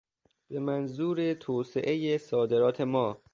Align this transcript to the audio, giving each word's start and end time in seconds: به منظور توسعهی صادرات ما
به 0.47 0.59
منظور 0.59 1.33
توسعهی 1.33 2.17
صادرات 2.17 2.81
ما 2.81 3.17